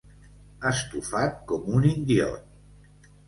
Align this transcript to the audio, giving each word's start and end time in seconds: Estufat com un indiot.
Estufat 0.69 1.37
com 1.53 1.69
un 1.81 1.85
indiot. 1.91 3.07